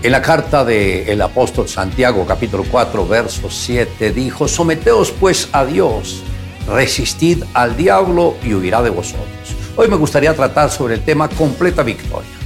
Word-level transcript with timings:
En 0.00 0.12
la 0.12 0.22
carta 0.22 0.64
del 0.64 1.20
apóstol 1.20 1.68
Santiago 1.68 2.24
capítulo 2.24 2.64
4 2.70 3.08
verso 3.08 3.50
7 3.50 4.12
dijo, 4.12 4.46
someteos 4.46 5.10
pues 5.10 5.48
a 5.50 5.64
Dios, 5.64 6.22
resistid 6.68 7.42
al 7.52 7.76
diablo 7.76 8.36
y 8.44 8.54
huirá 8.54 8.80
de 8.80 8.90
vosotros. 8.90 9.26
Hoy 9.74 9.88
me 9.88 9.96
gustaría 9.96 10.32
tratar 10.34 10.70
sobre 10.70 10.94
el 10.94 11.00
tema 11.00 11.28
completa 11.28 11.82
victoria. 11.82 12.37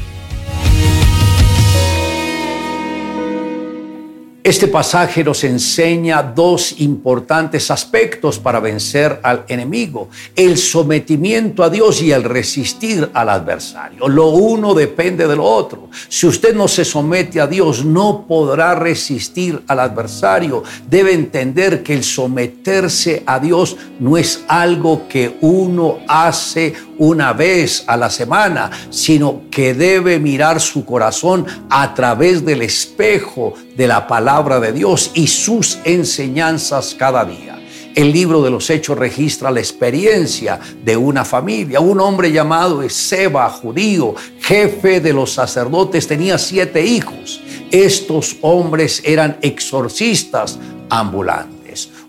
Este 4.52 4.68
pasaje 4.68 5.24
nos 5.24 5.44
enseña 5.44 6.22
dos 6.22 6.78
importantes 6.80 7.70
aspectos 7.70 8.38
para 8.38 8.60
vencer 8.60 9.18
al 9.22 9.46
enemigo, 9.48 10.10
el 10.36 10.58
sometimiento 10.58 11.64
a 11.64 11.70
Dios 11.70 12.02
y 12.02 12.12
el 12.12 12.22
resistir 12.22 13.08
al 13.14 13.30
adversario. 13.30 14.06
Lo 14.08 14.28
uno 14.28 14.74
depende 14.74 15.26
de 15.26 15.36
lo 15.36 15.44
otro. 15.44 15.88
Si 16.06 16.26
usted 16.26 16.54
no 16.54 16.68
se 16.68 16.84
somete 16.84 17.40
a 17.40 17.46
Dios, 17.46 17.82
no 17.82 18.26
podrá 18.28 18.74
resistir 18.74 19.62
al 19.68 19.80
adversario. 19.80 20.62
Debe 20.86 21.14
entender 21.14 21.82
que 21.82 21.94
el 21.94 22.04
someterse 22.04 23.22
a 23.24 23.38
Dios 23.38 23.78
no 24.00 24.18
es 24.18 24.44
algo 24.48 25.08
que 25.08 25.38
uno 25.40 26.00
hace 26.06 26.74
una 27.02 27.32
vez 27.32 27.82
a 27.88 27.96
la 27.96 28.08
semana, 28.08 28.70
sino 28.90 29.42
que 29.50 29.74
debe 29.74 30.20
mirar 30.20 30.60
su 30.60 30.84
corazón 30.84 31.44
a 31.68 31.94
través 31.94 32.44
del 32.44 32.62
espejo 32.62 33.54
de 33.76 33.88
la 33.88 34.06
palabra 34.06 34.60
de 34.60 34.72
Dios 34.72 35.10
y 35.12 35.26
sus 35.26 35.80
enseñanzas 35.82 36.94
cada 36.96 37.24
día. 37.24 37.58
El 37.96 38.12
libro 38.12 38.40
de 38.40 38.50
los 38.50 38.70
Hechos 38.70 38.96
registra 38.96 39.50
la 39.50 39.58
experiencia 39.58 40.60
de 40.84 40.96
una 40.96 41.24
familia. 41.24 41.80
Un 41.80 41.98
hombre 41.98 42.30
llamado 42.30 42.88
Seba, 42.88 43.50
judío, 43.50 44.14
jefe 44.40 45.00
de 45.00 45.12
los 45.12 45.32
sacerdotes, 45.32 46.06
tenía 46.06 46.38
siete 46.38 46.86
hijos. 46.86 47.40
Estos 47.72 48.36
hombres 48.42 49.02
eran 49.04 49.38
exorcistas 49.42 50.56
ambulantes. 50.88 51.61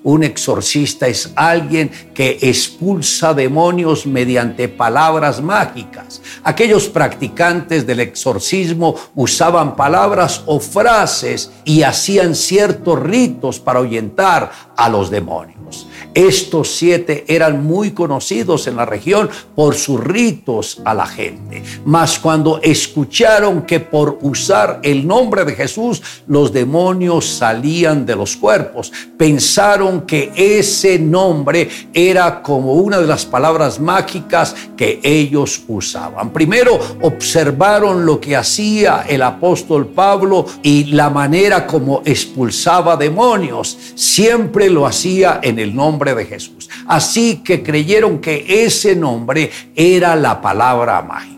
Un 0.03 0.23
exorcista 0.23 1.07
es 1.07 1.31
alguien 1.35 1.89
que 2.13 2.37
expulsa 2.41 3.33
demonios 3.33 4.05
mediante 4.05 4.67
palabras 4.67 5.41
mágicas. 5.41 6.21
Aquellos 6.43 6.89
practicantes 6.89 7.87
del 7.87 8.01
exorcismo 8.01 8.95
usaban 9.15 9.75
palabras 9.75 10.43
o 10.45 10.59
frases 10.59 11.51
y 11.63 11.83
hacían 11.83 12.35
ciertos 12.35 12.99
ritos 12.99 13.59
para 13.59 13.79
ahuyentar 13.79 14.51
a 14.75 14.89
los 14.89 15.09
demonios. 15.09 15.87
Estos 16.13 16.75
siete 16.75 17.25
eran 17.27 17.63
muy 17.63 17.91
conocidos 17.91 18.67
en 18.67 18.75
la 18.75 18.85
región 18.85 19.29
por 19.55 19.75
sus 19.75 19.99
ritos 19.99 20.81
a 20.85 20.93
la 20.93 21.07
gente. 21.07 21.63
Mas 21.85 22.19
cuando 22.19 22.59
escucharon 22.61 23.63
que 23.63 23.79
por 23.79 24.19
usar 24.21 24.79
el 24.83 25.07
nombre 25.07 25.43
de 25.45 25.53
Jesús 25.55 26.01
los 26.27 26.53
demonios 26.53 27.25
salían 27.25 28.05
de 28.05 28.15
los 28.15 28.37
cuerpos, 28.37 28.91
pensaron 29.17 30.01
que 30.01 30.31
ese 30.35 30.99
nombre 30.99 31.67
era 31.93 32.41
como 32.41 32.73
una 32.73 32.99
de 32.99 33.07
las 33.07 33.25
palabras 33.25 33.79
mágicas 33.79 34.55
que 34.77 34.99
ellos 35.03 35.63
usaban. 35.67 36.31
Primero 36.31 36.79
observaron 37.01 38.05
lo 38.05 38.19
que 38.19 38.35
hacía 38.35 39.05
el 39.07 39.21
apóstol 39.23 39.87
Pablo 39.87 40.45
y 40.61 40.85
la 40.85 41.09
manera 41.09 41.65
como 41.65 42.01
expulsaba 42.05 42.97
demonios. 42.97 43.77
Siempre 43.95 44.69
lo 44.69 44.85
hacía 44.85 45.39
en 45.41 45.59
el 45.59 45.75
nombre 45.75 46.02
de 46.03 46.25
Jesús. 46.25 46.69
Así 46.87 47.41
que 47.43 47.63
creyeron 47.63 48.19
que 48.19 48.65
ese 48.65 48.95
nombre 48.95 49.49
era 49.75 50.15
la 50.15 50.41
palabra 50.41 51.01
mágica. 51.01 51.33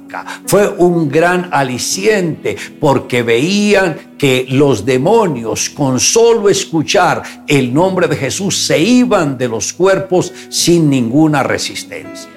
Fue 0.46 0.68
un 0.68 1.10
gran 1.10 1.50
aliciente 1.52 2.56
porque 2.80 3.22
veían 3.22 4.16
que 4.18 4.46
los 4.50 4.86
demonios 4.86 5.70
con 5.70 6.00
solo 6.00 6.50
escuchar 6.50 7.22
el 7.48 7.74
nombre 7.74 8.08
de 8.08 8.16
Jesús 8.16 8.58
se 8.66 8.80
iban 8.80 9.38
de 9.38 9.48
los 9.48 9.74
cuerpos 9.74 10.34
sin 10.50 10.90
ninguna 10.90 11.44
resistencia 11.44 12.35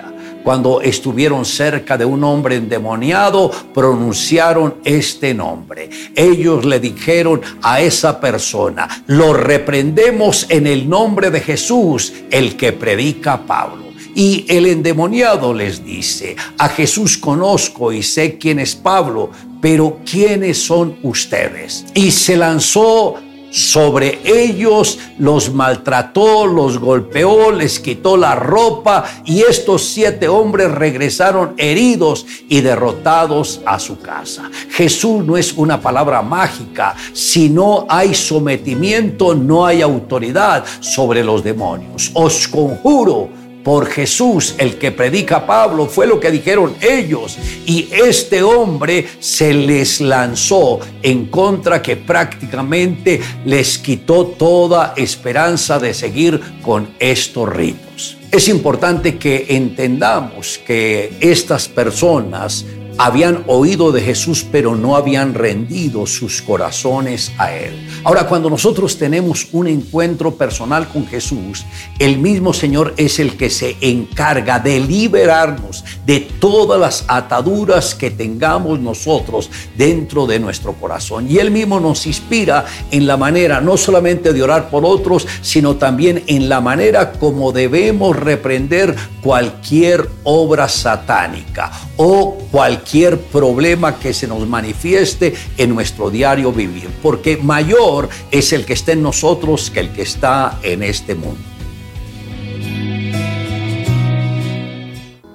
cuando 0.49 0.81
estuvieron 0.81 1.45
cerca 1.45 1.99
de 1.99 2.07
un 2.07 2.25
hombre 2.25 2.57
endemoniado, 2.57 3.51
pronunciaron 3.75 4.77
este 4.83 5.35
nombre. 5.35 5.91
Ellos 6.15 6.65
le 6.65 6.81
dijeron 6.81 7.43
a 7.61 7.83
esa 7.83 8.19
persona, 8.19 8.89
lo 9.09 9.35
reprendemos 9.35 10.47
en 10.49 10.67
el 10.67 10.89
nombre 10.89 11.31
de 11.31 11.41
Jesús, 11.41 12.15
el 12.31 12.57
que 12.57 12.73
predica 12.73 13.45
Pablo. 13.45 13.89
Y 14.15 14.47
el 14.49 14.65
endemoniado 14.65 15.53
les 15.53 15.85
dice, 15.85 16.35
a 16.57 16.71
Jesús 16.71 17.19
conozco 17.19 17.93
y 17.93 18.03
sé 18.03 18.39
quién 18.39 18.59
es 18.59 18.75
Pablo, 18.75 19.31
pero 19.61 19.99
¿quiénes 20.11 20.57
son 20.57 20.97
ustedes? 21.03 21.85
Y 21.93 22.11
se 22.11 22.39
lanzó 22.39 23.17
sobre 23.51 24.21
ellos, 24.25 24.99
los 25.19 25.53
maltrató, 25.53 26.47
los 26.47 26.79
golpeó, 26.79 27.51
les 27.51 27.81
quitó 27.81 28.17
la 28.17 28.35
ropa 28.35 29.05
y 29.25 29.41
estos 29.43 29.85
siete 29.89 30.29
hombres 30.29 30.71
regresaron 30.71 31.55
heridos 31.57 32.27
y 32.49 32.61
derrotados 32.61 33.61
a 33.65 33.79
su 33.79 33.99
casa. 34.01 34.51
Jesús 34.71 35.25
no 35.25 35.37
es 35.37 35.53
una 35.53 35.81
palabra 35.81 36.23
mágica, 36.23 36.95
si 37.13 37.49
no 37.49 37.87
hay 37.89 38.15
sometimiento 38.15 39.35
no 39.35 39.67
hay 39.67 39.83
autoridad 39.83 40.65
sobre 40.81 41.23
los 41.25 41.43
demonios. 41.43 42.11
Os 42.15 42.49
conjuro 42.49 43.38
por 43.69 43.85
Jesús, 43.85 44.55
el 44.57 44.79
que 44.79 44.93
predica 44.93 45.45
Pablo, 45.45 45.89
fue 45.89 46.07
lo 46.07 46.19
que 46.19 46.31
dijeron 46.31 46.75
ellos. 46.81 47.37
Y 47.67 47.87
este 47.93 48.43
hombre 48.43 49.07
se 49.21 49.53
les 49.53 50.01
lanzó 50.01 50.81
en 51.03 51.27
contra 51.27 51.83
que 51.83 51.97
prácticamente 51.97 53.21
les 53.45 53.77
quitó 53.77 54.29
toda 54.29 54.95
esperanza 54.97 55.79
de 55.79 55.93
seguir 55.93 56.41
con 56.63 56.89
estos 56.99 57.47
ritos. 57.47 58.17
Es 58.33 58.49
importante 58.49 59.19
que 59.19 59.45
entendamos 59.51 60.59
que 60.67 61.13
estas 61.21 61.69
personas 61.69 62.65
habían 62.99 63.45
oído 63.47 63.93
de 63.93 64.03
Jesús, 64.03 64.45
pero 64.51 64.75
no 64.75 64.97
habían 64.97 65.33
rendido 65.33 66.05
sus 66.05 66.43
corazones 66.43 67.33
a 67.39 67.55
Él. 67.55 67.89
Ahora, 68.03 68.27
cuando 68.27 68.51
nosotros 68.51 68.99
tenemos 68.99 69.47
un 69.53 69.69
encuentro 69.69 70.35
personal 70.35 70.89
con 70.89 71.07
Jesús, 71.07 71.65
el 72.01 72.19
mismo 72.19 72.53
Señor 72.53 72.95
es 72.97 73.21
el 73.21 73.37
que 73.37 73.51
se 73.51 73.77
encarga 73.81 74.59
de 74.59 74.81
liberarnos 74.81 75.85
de 76.05 76.21
todas 76.21 76.81
las 76.81 77.05
ataduras 77.07 77.95
que 77.95 78.11
tengamos 78.11 78.81
nosotros 78.81 79.49
dentro 79.77 80.27
de 80.27 80.41
nuestro 80.41 80.73
corazón. 80.73 81.31
Y 81.31 81.39
Él 81.39 81.53
mismo 81.53 81.79
nos 81.79 82.05
inspira 82.07 82.67
en 82.91 83.07
la 83.07 83.17
manera 83.17 83.61
no 83.61 83.77
solamente 83.77 84.33
de 84.33 84.43
orar 84.43 84.71
por 84.71 84.85
otros, 84.85 85.27
sino 85.41 85.77
también 85.77 86.25
en 86.27 86.49
la 86.49 86.61
manera 86.61 87.13
como 87.13 87.53
debemos 87.53 88.17
reprender 88.17 88.97
cualquier 89.23 90.09
obra 90.25 90.69
satánica 90.69 91.71
o 91.97 92.37
cualquier 92.51 92.88
cualquier 92.89 93.21
problema 93.21 93.99
que 93.99 94.15
se 94.15 94.27
nos 94.27 94.49
manifieste 94.49 95.35
en 95.59 95.75
nuestro 95.75 96.09
diario 96.09 96.53
vivir, 96.53 96.89
porque 97.03 97.37
mayor 97.37 98.09
es 98.31 98.55
el 98.55 98.65
que 98.65 98.73
está 98.73 98.93
en 98.93 99.03
nosotros 99.03 99.71
que 99.71 99.81
el 99.81 99.93
que 99.93 100.01
está 100.01 100.59
en 100.63 100.83
este 100.83 101.15
mundo. 101.15 101.39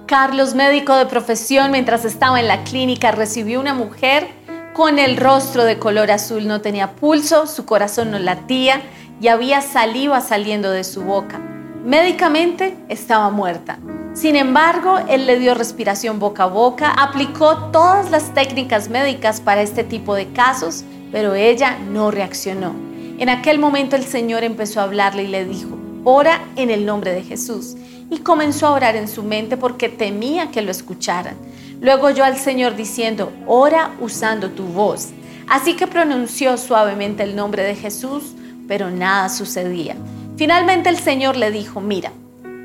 Carlos, 0.07 0.55
médico 0.55 0.95
de 0.95 1.05
profesión, 1.05 1.69
mientras 1.69 2.05
estaba 2.05 2.39
en 2.39 2.47
la 2.47 2.63
clínica, 2.63 3.11
recibió 3.11 3.59
una 3.59 3.75
mujer 3.75 4.29
con 4.73 4.97
el 4.97 5.15
rostro 5.17 5.63
de 5.63 5.77
color 5.77 6.09
azul. 6.09 6.47
No 6.47 6.59
tenía 6.59 6.95
pulso, 6.95 7.45
su 7.45 7.65
corazón 7.65 8.09
no 8.09 8.17
latía 8.17 8.81
y 9.21 9.27
había 9.27 9.61
saliva 9.61 10.21
saliendo 10.21 10.71
de 10.71 10.83
su 10.83 11.03
boca. 11.03 11.52
Médicamente 11.83 12.77
estaba 12.87 13.29
muerta. 13.29 13.77
Sin 14.13 14.37
embargo, 14.37 14.99
él 15.09 15.25
le 15.25 15.37
dio 15.37 15.53
respiración 15.53 16.17
boca 16.17 16.43
a 16.43 16.47
boca, 16.47 16.91
aplicó 16.91 17.71
todas 17.71 18.09
las 18.09 18.33
técnicas 18.33 18.87
médicas 18.87 19.41
para 19.41 19.61
este 19.61 19.83
tipo 19.83 20.15
de 20.15 20.27
casos, 20.31 20.85
pero 21.11 21.35
ella 21.35 21.77
no 21.91 22.09
reaccionó. 22.09 22.73
En 23.17 23.27
aquel 23.27 23.59
momento 23.59 23.97
el 23.97 24.05
Señor 24.05 24.45
empezó 24.45 24.79
a 24.79 24.83
hablarle 24.83 25.23
y 25.23 25.27
le 25.27 25.43
dijo, 25.43 25.77
ora 26.05 26.45
en 26.55 26.69
el 26.69 26.85
nombre 26.85 27.11
de 27.11 27.21
Jesús. 27.21 27.75
Y 28.09 28.19
comenzó 28.19 28.67
a 28.67 28.71
orar 28.71 28.95
en 28.95 29.09
su 29.09 29.21
mente 29.21 29.57
porque 29.57 29.89
temía 29.89 30.51
que 30.51 30.61
lo 30.61 30.71
escucharan. 30.71 31.35
Luego 31.81 32.07
oyó 32.07 32.23
al 32.23 32.37
Señor 32.37 32.77
diciendo, 32.77 33.33
ora 33.45 33.91
usando 33.99 34.51
tu 34.51 34.63
voz. 34.63 35.09
Así 35.49 35.75
que 35.75 35.87
pronunció 35.87 36.57
suavemente 36.57 37.23
el 37.23 37.35
nombre 37.35 37.63
de 37.63 37.75
Jesús, 37.75 38.35
pero 38.69 38.89
nada 38.89 39.27
sucedía. 39.27 39.97
Finalmente 40.35 40.89
el 40.89 40.97
Señor 40.97 41.37
le 41.37 41.51
dijo, 41.51 41.79
mira, 41.79 42.11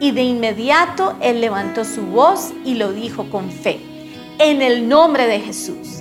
y 0.01 0.13
de 0.13 0.23
inmediato 0.23 1.17
él 1.21 1.41
levantó 1.41 1.85
su 1.85 2.03
voz 2.03 2.53
y 2.65 2.75
lo 2.75 2.93
dijo 2.93 3.31
con 3.31 3.51
fe, 3.51 3.81
en 4.39 4.63
el 4.63 4.89
nombre 4.89 5.27
de 5.27 5.41
Jesús. 5.41 6.01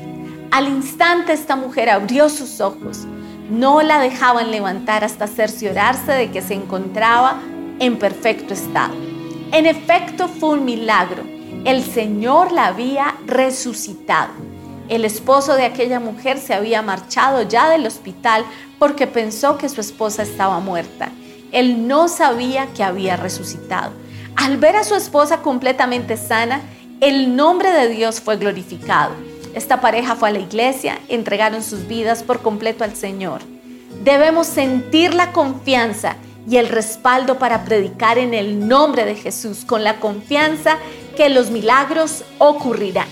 Al 0.52 0.68
instante 0.68 1.34
esta 1.34 1.56
mujer 1.56 1.90
abrió 1.90 2.30
sus 2.30 2.62
ojos. 2.62 3.06
No 3.50 3.82
la 3.82 4.00
dejaban 4.00 4.52
levantar 4.52 5.04
hasta 5.04 5.28
cerciorarse 5.28 6.12
de 6.14 6.32
que 6.32 6.42
se 6.42 6.54
encontraba 6.54 7.42
en 7.80 7.98
perfecto 7.98 8.54
estado. 8.54 8.94
En 9.52 9.66
efecto 9.66 10.28
fue 10.28 10.50
un 10.50 10.66
milagro. 10.66 11.24
El 11.66 11.84
Señor 11.84 12.52
la 12.52 12.68
había 12.68 13.16
resucitado. 13.26 14.32
El 14.90 15.04
esposo 15.04 15.56
de 15.56 15.66
aquella 15.66 16.00
mujer 16.00 16.38
se 16.38 16.54
había 16.54 16.82
marchado 16.82 17.42
ya 17.42 17.70
del 17.70 17.86
hospital 17.86 18.46
porque 18.80 19.06
pensó 19.06 19.58
que 19.58 19.68
su 19.68 19.82
esposa 19.82 20.24
estaba 20.24 20.60
muerta. 20.60 21.12
Él 21.52 21.88
no 21.88 22.08
sabía 22.08 22.68
que 22.76 22.84
había 22.84 23.16
resucitado. 23.16 23.92
Al 24.36 24.58
ver 24.58 24.76
a 24.76 24.84
su 24.84 24.96
esposa 24.96 25.42
completamente 25.42 26.18
sana, 26.18 26.62
el 27.02 27.36
nombre 27.36 27.72
de 27.72 27.90
Dios 27.90 28.22
fue 28.22 28.38
glorificado. 28.38 29.12
Esta 29.54 29.82
pareja 29.82 30.16
fue 30.16 30.30
a 30.30 30.32
la 30.32 30.40
iglesia, 30.40 31.00
entregaron 31.08 31.64
sus 31.64 31.88
vidas 31.88 32.24
por 32.24 32.42
completo 32.42 32.84
al 32.84 32.96
Señor. 32.96 33.42
Debemos 34.04 34.48
sentir 34.48 35.14
la 35.14 35.32
confianza 35.32 36.16
y 36.50 36.58
el 36.58 36.70
respaldo 36.70 37.40
para 37.40 37.66
predicar 37.66 38.18
en 38.18 38.34
el 38.34 38.68
nombre 38.68 39.06
de 39.06 39.16
Jesús, 39.16 39.66
con 39.66 39.84
la 39.84 40.00
confianza 40.00 40.78
que 41.16 41.30
los 41.30 41.50
milagros 41.50 42.24
ocurrirán. 42.38 43.08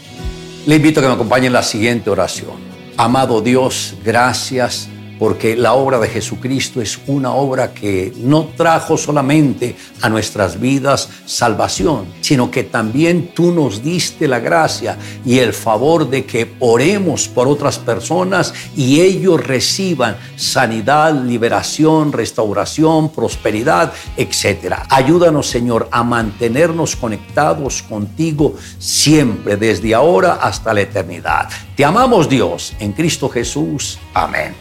Le 0.66 0.76
invito 0.76 1.00
a 1.00 1.04
que 1.04 1.10
me 1.10 1.16
acompañe 1.16 1.48
en 1.48 1.54
la 1.54 1.64
siguiente 1.64 2.10
oración. 2.10 2.54
Amado 2.98 3.42
Dios, 3.42 3.96
gracias 4.04 4.90
porque 5.20 5.56
la 5.56 5.74
obra 5.74 6.00
de 6.00 6.08
Jesucristo 6.08 6.82
es 6.82 7.00
una 7.08 7.34
obra 7.34 7.74
que 7.74 8.14
no 8.18 8.50
trajo 8.58 8.98
solamente 8.98 9.76
a 10.02 10.10
nuestras 10.10 10.60
vidas 10.60 11.10
salvación, 11.26 12.06
sino 12.22 12.52
que 12.52 12.64
también 12.64 13.32
tú 13.34 13.52
nos 13.52 13.84
diste 13.84 14.28
la 14.28 14.40
gracia 14.40 14.98
y 15.26 15.40
el 15.40 15.54
favor 15.54 16.10
de 16.10 16.26
que 16.26 16.56
oremos 16.60 17.28
por 17.28 17.48
otras 17.48 17.80
personas 17.80 18.54
y 18.76 19.02
ellos 19.02 19.46
reciban 19.46 20.18
sanidad, 20.36 21.14
liberación, 21.14 22.12
restauración, 22.12 23.10
prosperidad, 23.10 23.94
etc. 24.18 24.76
Ayúdanos, 24.90 25.48
Señor, 25.48 25.88
a 25.92 26.04
mantenernos 26.04 26.96
conectados 26.96 27.82
contigo 27.84 28.56
siempre, 28.80 29.58
desde 29.58 29.94
ahora 29.94 30.34
hasta 30.42 30.74
la 30.74 30.82
eternidad. 30.82 31.50
Te 31.76 31.84
amamos, 31.84 32.30
Dios, 32.30 32.74
en 32.80 32.94
Cristo 32.94 33.30
Jesús. 33.30 34.00
Amén. 34.14 34.56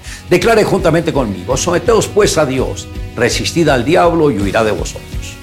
Declare 0.45 0.65
juntamente 0.65 1.11
conmigo, 1.11 1.57
someteos 1.57 2.07
pues 2.07 2.37
a 2.37 2.45
Dios, 2.45 2.87
resistid 3.17 3.67
al 3.71 3.83
diablo 3.83 4.31
y 4.31 4.39
huirá 4.39 4.63
de 4.63 4.73
vosotros. 4.73 5.39